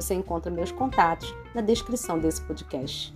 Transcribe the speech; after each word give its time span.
Você 0.00 0.14
encontra 0.14 0.50
meus 0.50 0.72
contatos 0.72 1.28
na 1.54 1.60
descrição 1.60 2.18
desse 2.18 2.40
podcast. 2.40 3.12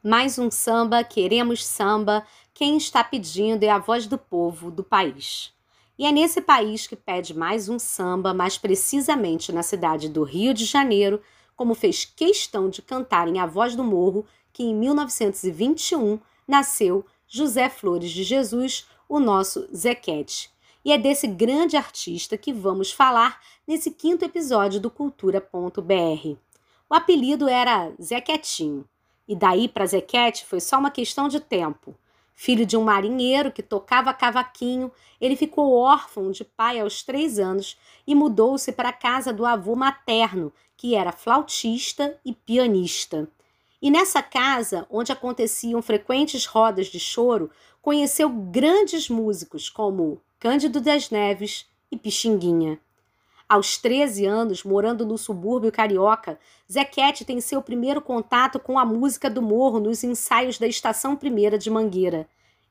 Mais 0.00 0.38
um 0.38 0.48
samba, 0.48 1.02
queremos 1.02 1.66
samba. 1.66 2.24
Quem 2.54 2.76
está 2.76 3.02
pedindo 3.02 3.64
é 3.64 3.68
a 3.68 3.80
voz 3.80 4.06
do 4.06 4.16
povo 4.16 4.70
do 4.70 4.84
país. 4.84 5.52
E 5.98 6.06
é 6.06 6.12
nesse 6.12 6.40
país 6.40 6.86
que 6.86 6.94
pede 6.94 7.36
mais 7.36 7.68
um 7.68 7.80
samba, 7.80 8.32
mais 8.32 8.56
precisamente 8.56 9.50
na 9.50 9.64
cidade 9.64 10.08
do 10.08 10.22
Rio 10.22 10.54
de 10.54 10.64
Janeiro, 10.64 11.20
como 11.56 11.74
fez 11.74 12.04
questão 12.04 12.70
de 12.70 12.80
cantar 12.80 13.26
em 13.26 13.40
A 13.40 13.46
Voz 13.46 13.74
do 13.74 13.82
Morro, 13.82 14.24
que 14.52 14.62
em 14.62 14.72
1921 14.72 16.20
nasceu 16.46 17.04
José 17.26 17.68
Flores 17.68 18.12
de 18.12 18.22
Jesus, 18.22 18.86
o 19.08 19.18
nosso 19.18 19.68
Zequete. 19.74 20.56
E 20.84 20.92
é 20.92 20.98
desse 20.98 21.26
grande 21.26 21.76
artista 21.76 22.38
que 22.38 22.52
vamos 22.52 22.92
falar 22.92 23.40
nesse 23.66 23.90
quinto 23.90 24.24
episódio 24.24 24.80
do 24.80 24.90
Cultura.br. 24.90 26.36
O 26.88 26.94
apelido 26.94 27.48
era 27.48 27.92
Zequetinho, 28.00 28.84
e 29.26 29.36
daí 29.36 29.68
para 29.68 29.86
Zequete 29.86 30.46
foi 30.46 30.60
só 30.60 30.78
uma 30.78 30.90
questão 30.90 31.28
de 31.28 31.40
tempo. 31.40 31.94
Filho 32.34 32.64
de 32.64 32.76
um 32.76 32.84
marinheiro 32.84 33.50
que 33.50 33.62
tocava 33.62 34.14
cavaquinho, 34.14 34.92
ele 35.20 35.34
ficou 35.34 35.74
órfão 35.74 36.30
de 36.30 36.44
pai 36.44 36.78
aos 36.78 37.02
três 37.02 37.38
anos 37.38 37.76
e 38.06 38.14
mudou-se 38.14 38.70
para 38.70 38.90
a 38.90 38.92
casa 38.92 39.32
do 39.32 39.44
avô 39.44 39.74
materno, 39.74 40.52
que 40.76 40.94
era 40.94 41.10
flautista 41.10 42.16
e 42.24 42.32
pianista. 42.32 43.28
E 43.82 43.90
nessa 43.90 44.22
casa, 44.22 44.86
onde 44.88 45.12
aconteciam 45.12 45.82
frequentes 45.82 46.46
rodas 46.46 46.86
de 46.86 46.98
choro, 46.98 47.50
conheceu 47.82 48.30
grandes 48.30 49.08
músicos 49.08 49.68
como 49.68 50.22
Cândido 50.40 50.80
das 50.80 51.10
Neves 51.10 51.66
e 51.90 51.96
Pixinguinha. 51.96 52.78
Aos 53.48 53.76
13 53.76 54.24
anos, 54.24 54.62
morando 54.62 55.04
no 55.04 55.18
subúrbio 55.18 55.72
carioca, 55.72 56.38
Zequete 56.70 57.24
tem 57.24 57.40
seu 57.40 57.60
primeiro 57.60 58.00
contato 58.00 58.60
com 58.60 58.78
a 58.78 58.84
música 58.84 59.28
do 59.28 59.42
morro 59.42 59.80
nos 59.80 60.04
ensaios 60.04 60.56
da 60.56 60.68
Estação 60.68 61.16
Primeira 61.16 61.58
de 61.58 61.68
Mangueira. 61.68 62.28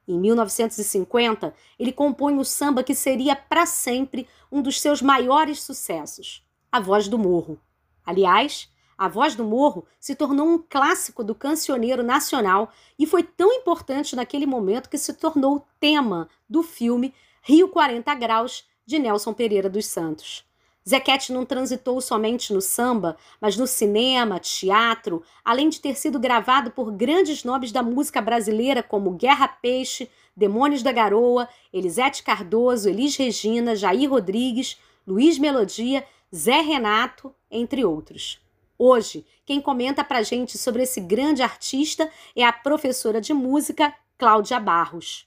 Em 0.07 0.17
1950, 0.17 1.53
ele 1.77 1.91
compõe 1.91 2.37
o 2.37 2.45
samba 2.45 2.83
que 2.83 2.95
seria 2.95 3.35
para 3.35 3.65
sempre 3.65 4.29
um 4.49 4.61
dos 4.61 4.79
seus 4.79 5.01
maiores 5.01 5.61
sucessos, 5.61 6.41
A 6.71 6.79
Voz 6.79 7.09
do 7.09 7.17
Morro. 7.17 7.59
Aliás, 8.05 8.71
A 8.97 9.09
Voz 9.09 9.35
do 9.35 9.43
Morro 9.43 9.85
se 9.99 10.15
tornou 10.15 10.47
um 10.47 10.57
clássico 10.57 11.21
do 11.21 11.35
cancioneiro 11.35 12.01
nacional 12.01 12.71
e 12.97 13.05
foi 13.05 13.23
tão 13.23 13.51
importante 13.51 14.15
naquele 14.15 14.45
momento 14.45 14.89
que 14.89 14.97
se 14.97 15.11
tornou 15.11 15.67
tema 15.81 16.29
do 16.49 16.63
filme 16.63 17.13
Rio 17.49 17.69
40 17.69 18.13
Graus, 18.15 18.65
de 18.85 18.99
Nelson 18.99 19.31
Pereira 19.31 19.69
dos 19.69 19.85
Santos. 19.85 20.43
Zequete 20.85 21.31
não 21.31 21.45
transitou 21.45 22.01
somente 22.01 22.53
no 22.53 22.59
samba, 22.59 23.15
mas 23.39 23.55
no 23.55 23.65
cinema, 23.65 24.37
teatro, 24.37 25.23
além 25.45 25.69
de 25.69 25.79
ter 25.79 25.95
sido 25.95 26.19
gravado 26.19 26.71
por 26.71 26.91
grandes 26.91 27.45
nomes 27.45 27.71
da 27.71 27.81
música 27.81 28.19
brasileira 28.19 28.83
como 28.83 29.11
Guerra 29.11 29.47
Peixe, 29.47 30.09
Demônios 30.35 30.83
da 30.83 30.91
Garoa, 30.91 31.47
Elisete 31.71 32.21
Cardoso, 32.21 32.89
Elis 32.89 33.15
Regina, 33.15 33.77
Jair 33.77 34.09
Rodrigues, 34.09 34.77
Luiz 35.07 35.39
Melodia, 35.39 36.05
Zé 36.35 36.59
Renato, 36.59 37.33
entre 37.49 37.85
outros. 37.85 38.41
Hoje, 38.77 39.25
quem 39.45 39.61
comenta 39.61 40.03
pra 40.03 40.21
gente 40.21 40.57
sobre 40.57 40.83
esse 40.83 40.99
grande 40.99 41.41
artista 41.41 42.11
é 42.35 42.43
a 42.43 42.51
professora 42.51 43.21
de 43.21 43.33
música 43.33 43.95
Cláudia 44.17 44.59
Barros. 44.59 45.26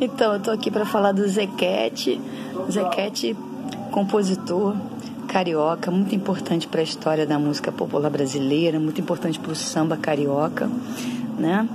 Então, 0.00 0.34
eu 0.34 0.40
tô 0.40 0.50
aqui 0.50 0.70
para 0.70 0.84
falar 0.84 1.12
do 1.12 1.26
Zequete. 1.26 2.20
Zequete, 2.70 3.34
compositor 3.90 4.76
carioca, 5.26 5.90
muito 5.90 6.14
importante 6.14 6.68
para 6.68 6.80
a 6.80 6.84
história 6.84 7.26
da 7.26 7.38
música 7.38 7.72
popular 7.72 8.10
brasileira, 8.10 8.78
muito 8.78 9.00
importante 9.00 9.38
para 9.38 9.52
o 9.52 9.56
samba 9.56 9.96
carioca, 9.96 10.70
né? 11.38 11.66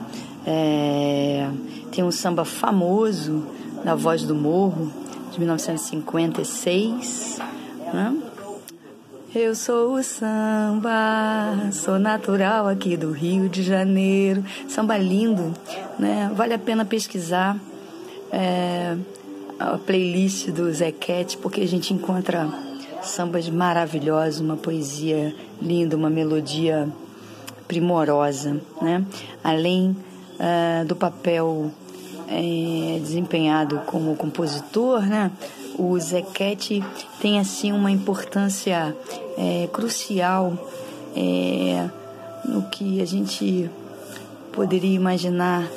É, 0.45 1.49
tem 1.91 2.03
um 2.03 2.11
samba 2.11 2.45
famoso 2.45 3.43
na 3.83 3.95
Voz 3.95 4.23
do 4.23 4.33
Morro, 4.33 4.91
de 5.31 5.39
1956, 5.39 7.39
né? 7.93 8.17
Eu 9.33 9.55
sou 9.55 9.95
o 9.95 10.03
samba, 10.03 11.71
sou 11.71 11.97
natural 11.97 12.67
aqui 12.67 12.97
do 12.97 13.11
Rio 13.11 13.47
de 13.47 13.63
Janeiro. 13.63 14.43
Samba 14.67 14.97
lindo, 14.97 15.53
né? 15.97 16.29
Vale 16.35 16.53
a 16.53 16.59
pena 16.59 16.83
pesquisar 16.83 17.57
é, 18.31 18.97
a 19.59 19.77
playlist 19.77 20.49
do 20.49 20.71
Zequete, 20.71 21.37
porque 21.37 21.61
a 21.61 21.67
gente 21.67 21.93
encontra 21.93 22.49
sambas 23.03 23.49
maravilhosos, 23.49 24.39
uma 24.39 24.57
poesia 24.57 25.35
linda, 25.61 25.95
uma 25.95 26.09
melodia 26.09 26.87
primorosa, 27.67 28.59
né? 28.81 29.05
Além 29.43 29.95
uh, 30.39 30.85
do 30.85 30.95
papel 30.95 31.71
é, 32.27 32.99
desempenhado 32.99 33.79
como 33.85 34.15
compositor, 34.15 35.01
né? 35.01 35.31
O 35.77 35.97
Zequete 35.99 36.83
tem 37.21 37.39
assim 37.39 37.71
uma 37.71 37.89
importância 37.89 38.95
é, 39.37 39.67
crucial 39.71 40.53
no 42.45 42.63
que 42.63 43.01
a 43.01 43.05
gente 43.05 43.69
poderia 44.51 44.95
imaginar 44.95 45.67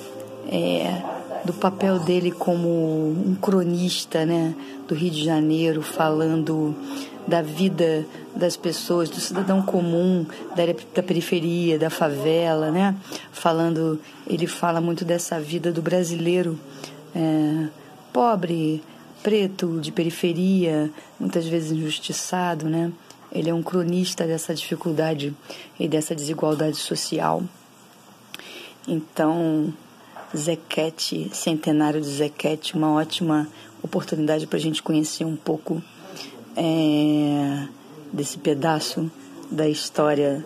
do 1.45 1.53
papel 1.53 1.99
dele 1.99 2.31
como 2.31 2.69
um 3.11 3.37
cronista 3.41 4.25
né, 4.25 4.55
do 4.89 4.95
Rio 4.95 5.11
de 5.11 5.25
Janeiro, 5.25 5.83
falando 5.83 6.75
da 7.27 7.43
vida 7.43 8.07
das 8.35 8.57
pessoas, 8.57 9.09
do 9.09 9.21
cidadão 9.21 9.63
comum, 9.63 10.27
da, 10.57 10.65
da 10.95 11.03
periferia, 11.03 11.79
da 11.79 11.89
favela, 11.89 12.71
né? 12.71 12.95
Falando, 13.33 14.01
ele 14.27 14.47
fala 14.47 14.81
muito 14.81 15.05
dessa 15.05 15.41
vida 15.41 15.73
do 15.73 15.81
brasileiro 15.81 16.59
é, 17.15 17.69
pobre, 18.13 18.83
preto, 19.23 19.81
de 19.81 19.91
periferia, 19.91 20.91
muitas 21.19 21.47
vezes 21.47 21.73
injustiçado, 21.73 22.69
né? 22.69 22.93
Ele 23.33 23.51
é 23.51 23.55
um 23.55 23.63
cronista 23.63 24.27
dessa 24.27 24.55
dificuldade 24.55 25.35
e 25.79 25.89
dessa 25.89 26.15
desigualdade 26.15 26.77
social. 26.77 27.43
Então, 28.87 29.73
Zequete, 30.37 31.31
centenário 31.33 32.01
de 32.01 32.09
Zequete, 32.09 32.75
uma 32.75 32.93
ótima 32.93 33.49
oportunidade 33.83 34.47
para 34.47 34.59
a 34.59 34.61
gente 34.61 34.83
conhecer 34.83 35.25
um 35.25 35.37
pouco 35.37 35.83
é, 36.57 37.69
desse 38.13 38.39
pedaço 38.39 39.11
da 39.51 39.69
história 39.69 40.45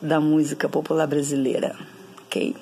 da 0.00 0.20
música 0.20 0.68
popular 0.68 1.06
brasileira, 1.06 1.74
ok? 2.24 2.54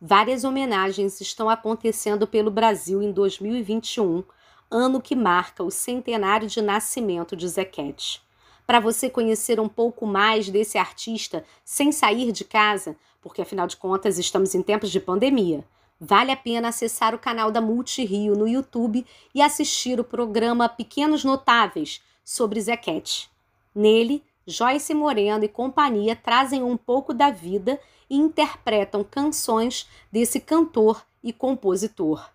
Várias 0.00 0.44
homenagens 0.44 1.20
estão 1.20 1.50
acontecendo 1.50 2.26
pelo 2.26 2.50
Brasil 2.50 3.02
em 3.02 3.12
2021, 3.12 4.22
ano 4.70 5.00
que 5.00 5.16
marca 5.16 5.64
o 5.64 5.70
centenário 5.70 6.46
de 6.46 6.62
nascimento 6.62 7.34
de 7.34 7.48
Zequete 7.48 8.22
para 8.70 8.78
você 8.78 9.10
conhecer 9.10 9.58
um 9.58 9.68
pouco 9.68 10.06
mais 10.06 10.48
desse 10.48 10.78
artista 10.78 11.44
sem 11.64 11.90
sair 11.90 12.30
de 12.30 12.44
casa, 12.44 12.94
porque 13.20 13.42
afinal 13.42 13.66
de 13.66 13.76
contas 13.76 14.16
estamos 14.16 14.54
em 14.54 14.62
tempos 14.62 14.92
de 14.92 15.00
pandemia. 15.00 15.64
Vale 16.00 16.30
a 16.30 16.36
pena 16.36 16.68
acessar 16.68 17.12
o 17.12 17.18
canal 17.18 17.50
da 17.50 17.60
Multirio 17.60 18.36
no 18.36 18.46
YouTube 18.46 19.04
e 19.34 19.42
assistir 19.42 19.98
o 19.98 20.04
programa 20.04 20.68
Pequenos 20.68 21.24
Notáveis 21.24 22.00
sobre 22.24 22.60
Zequete. 22.60 23.28
Nele, 23.74 24.22
Joyce 24.46 24.94
Moreno 24.94 25.42
e 25.42 25.48
companhia 25.48 26.14
trazem 26.14 26.62
um 26.62 26.76
pouco 26.76 27.12
da 27.12 27.28
vida 27.28 27.76
e 28.08 28.16
interpretam 28.16 29.02
canções 29.02 29.88
desse 30.12 30.38
cantor 30.38 31.04
e 31.24 31.32
compositor. 31.32 32.30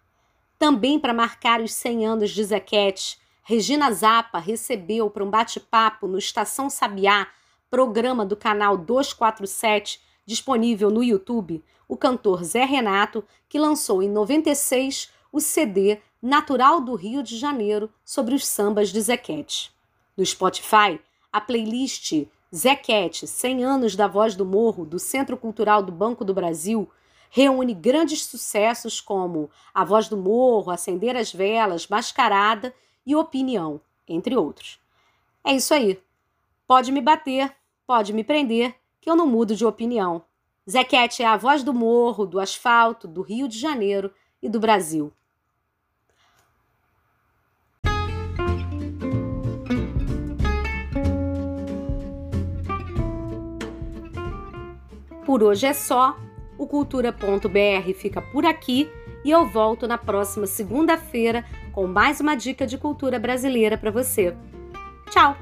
Também 0.59 0.99
para 0.99 1.13
marcar 1.13 1.61
os 1.61 1.73
100 1.73 2.05
anos 2.05 2.31
de 2.31 2.43
Zequete, 2.43 3.23
Regina 3.47 3.91
Zappa 3.91 4.39
recebeu 4.39 5.07
para 5.07 5.23
um 5.23 5.29
bate-papo 5.29 6.07
no 6.07 6.17
Estação 6.17 6.67
Sabiá, 6.67 7.27
programa 7.69 8.25
do 8.25 8.35
canal 8.35 8.75
247, 8.75 10.01
disponível 10.25 10.89
no 10.89 11.03
YouTube, 11.03 11.63
o 11.87 11.95
cantor 11.95 12.43
Zé 12.43 12.65
Renato, 12.65 13.23
que 13.47 13.59
lançou 13.59 14.01
em 14.01 14.09
96 14.09 15.11
o 15.31 15.39
CD 15.39 15.99
Natural 16.19 16.81
do 16.81 16.95
Rio 16.95 17.21
de 17.21 17.37
Janeiro 17.37 17.87
sobre 18.03 18.33
os 18.33 18.47
sambas 18.47 18.89
de 18.89 18.99
Zequete. 18.99 19.71
No 20.17 20.25
Spotify, 20.25 20.99
a 21.31 21.39
playlist 21.39 22.25
Zequete 22.53 23.27
100 23.27 23.63
anos 23.63 23.95
da 23.95 24.07
Voz 24.07 24.35
do 24.35 24.43
Morro 24.43 24.87
do 24.87 24.97
Centro 24.97 25.37
Cultural 25.37 25.83
do 25.83 25.91
Banco 25.91 26.25
do 26.25 26.33
Brasil 26.33 26.89
reúne 27.29 27.75
grandes 27.75 28.25
sucessos 28.25 28.99
como 28.99 29.51
A 29.71 29.83
Voz 29.83 30.09
do 30.09 30.17
Morro, 30.17 30.71
Acender 30.71 31.15
as 31.15 31.31
Velas, 31.31 31.87
Mascarada 31.87 32.73
e 33.05 33.15
Opinião, 33.15 33.79
entre 34.07 34.35
outros. 34.35 34.79
É 35.43 35.53
isso 35.53 35.73
aí. 35.73 36.01
Pode 36.67 36.91
me 36.91 37.01
bater, 37.01 37.55
pode 37.85 38.11
me 38.13 38.23
prender, 38.23 38.75
que 38.99 39.09
eu 39.09 39.15
não 39.15 39.27
mudo 39.27 39.55
de 39.55 39.65
opinião. 39.65 40.23
Zequete 40.67 41.21
é 41.21 41.27
a 41.27 41.37
voz 41.37 41.63
do 41.63 41.73
morro, 41.73 42.25
do 42.25 42.39
asfalto, 42.39 43.07
do 43.07 43.21
Rio 43.21 43.47
de 43.47 43.59
Janeiro 43.59 44.11
e 44.41 44.49
do 44.49 44.59
Brasil. 44.59 45.13
Por 55.25 55.43
hoje 55.43 55.65
é 55.65 55.73
só. 55.73 56.17
O 56.57 56.65
Cultura.br 56.65 57.93
fica 57.95 58.21
por 58.21 58.45
aqui 58.45 58.89
e 59.25 59.29
eu 59.29 59.45
volto 59.45 59.87
na 59.87 59.97
próxima 59.97 60.47
segunda-feira 60.47 61.43
com 61.75 61.85
mais 61.85 62.21
uma 62.21 62.35
dica 62.35 62.65
de 62.65 62.77
cultura 62.77 63.19
brasileira 63.19 63.77
para 63.77 63.91
você. 63.91 64.33
Tchau! 65.11 65.35